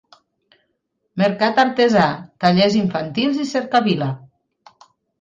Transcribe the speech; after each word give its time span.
Mercat 1.23 1.61
artesà, 1.65 2.07
tallers 2.47 2.81
infantils 2.83 3.41
i 3.47 3.49
cercavila. 3.55 4.13